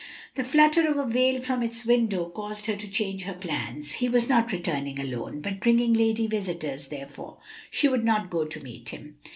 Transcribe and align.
The 0.33 0.43
flutter 0.43 0.87
of 0.89 0.97
a 0.97 1.05
veil 1.05 1.41
from 1.41 1.61
its 1.61 1.85
window 1.85 2.27
caused 2.29 2.65
her 2.65 2.75
to 2.75 2.87
change 2.89 3.21
her 3.25 3.35
plans. 3.35 3.91
He 3.91 4.09
was 4.09 4.27
not 4.27 4.51
returning 4.51 4.99
alone, 4.99 5.41
but 5.41 5.59
bringing 5.59 5.93
lady 5.93 6.25
visitors; 6.25 6.87
therefore, 6.87 7.37
she 7.69 7.87
would 7.87 8.03
not 8.03 8.31
go 8.31 8.45
to 8.45 8.63
meet 8.63 8.89
him. 8.89 9.17